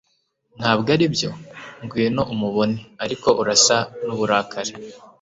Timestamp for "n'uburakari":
4.05-4.73